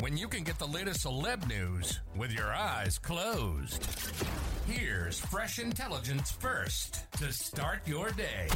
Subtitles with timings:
[0.00, 3.86] when you can get the latest celeb news with your eyes closed?
[4.66, 8.48] Here's fresh intelligence first to start your day.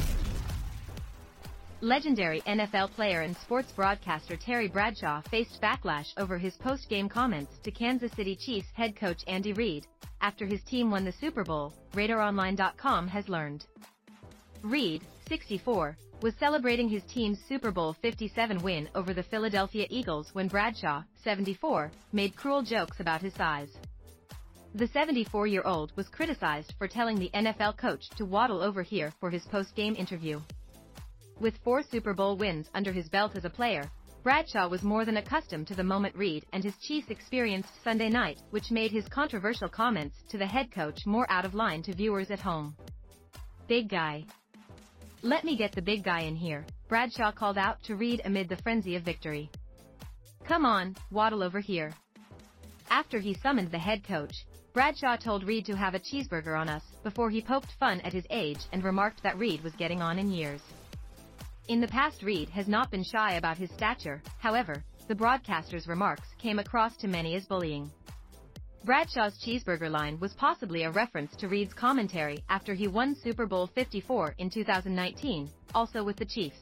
[1.81, 7.71] Legendary NFL player and sports broadcaster Terry Bradshaw faced backlash over his post-game comments to
[7.71, 9.85] Kansas City Chiefs head coach Andy Reid
[10.21, 13.65] after his team won the Super Bowl, RadarOnline.com has learned.
[14.63, 20.47] Reid, 64, was celebrating his team's Super Bowl 57 win over the Philadelphia Eagles when
[20.47, 23.69] Bradshaw, 74, made cruel jokes about his size.
[24.73, 29.45] The 74-year-old was criticized for telling the NFL coach to waddle over here for his
[29.45, 30.41] post-game interview.
[31.39, 33.89] With four Super Bowl wins under his belt as a player,
[34.23, 38.41] Bradshaw was more than accustomed to the moment Reid and his Chiefs experienced Sunday night,
[38.49, 42.31] which made his controversial comments to the head coach more out of line to viewers
[42.31, 42.75] at home.
[43.67, 44.25] Big guy.
[45.27, 48.55] Let me get the big guy in here, Bradshaw called out to Reid amid the
[48.55, 49.51] frenzy of victory.
[50.45, 51.91] Come on, waddle over here.
[52.89, 56.83] After he summoned the head coach, Bradshaw told Reid to have a cheeseburger on us
[57.03, 60.31] before he poked fun at his age and remarked that Reid was getting on in
[60.31, 60.61] years.
[61.67, 66.29] In the past Reid has not been shy about his stature, however, the broadcaster's remarks
[66.37, 67.91] came across to many as bullying.
[68.87, 73.67] Bradshaw's cheeseburger line was possibly a reference to Reid's commentary after he won Super Bowl
[73.67, 76.61] 54 in 2019, also with the Chiefs.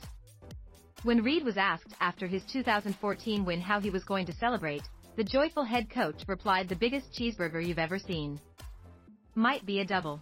[1.03, 4.81] When Reid was asked after his 2014 win how he was going to celebrate,
[5.15, 8.39] the joyful head coach replied the biggest cheeseburger you've ever seen.
[9.35, 10.19] Might be a double.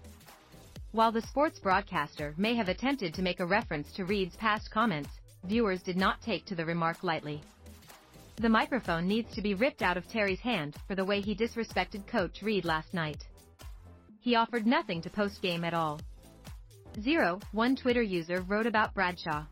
[0.92, 5.22] While the sports broadcaster may have attempted to make a reference to Reid's past comments,
[5.46, 7.42] viewers did not take to the remark lightly.
[8.38, 12.08] The microphone needs to be ripped out of Terry's hand for the way he disrespected
[12.08, 13.24] Coach Reid last night.
[14.20, 16.00] He offered nothing to post-game at all.
[17.00, 19.46] Zero, one Twitter user wrote about Bradshaw.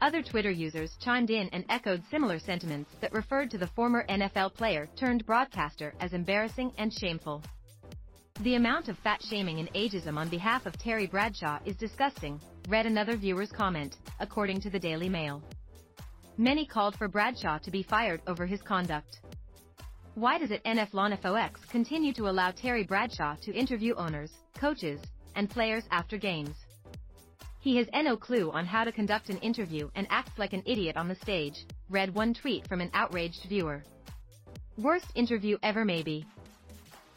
[0.00, 4.54] Other Twitter users chimed in and echoed similar sentiments that referred to the former NFL
[4.54, 7.42] player turned broadcaster as embarrassing and shameful.
[8.42, 12.86] The amount of fat shaming and ageism on behalf of Terry Bradshaw is disgusting, read
[12.86, 15.42] another viewer's comment, according to the Daily Mail.
[16.40, 19.18] Many called for Bradshaw to be fired over his conduct.
[20.14, 25.00] Why does it NFLonFOX continue to allow Terry Bradshaw to interview owners, coaches,
[25.34, 26.54] and players after games?
[27.58, 30.96] He has no clue on how to conduct an interview and acts like an idiot
[30.96, 33.82] on the stage, read one tweet from an outraged viewer.
[34.76, 36.24] Worst interview ever maybe.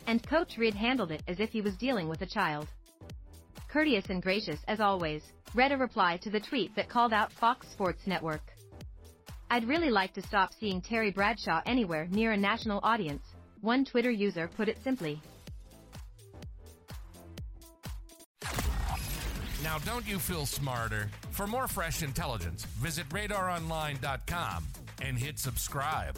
[0.07, 2.67] And Coach Reid handled it as if he was dealing with a child.
[3.67, 5.21] Courteous and gracious as always,
[5.53, 8.41] read a reply to the tweet that called out Fox Sports Network.
[9.51, 13.21] I'd really like to stop seeing Terry Bradshaw anywhere near a national audience,
[13.59, 15.21] one Twitter user put it simply.
[19.61, 21.09] Now, don't you feel smarter?
[21.31, 24.67] For more fresh intelligence, visit radaronline.com
[25.01, 26.17] and hit subscribe.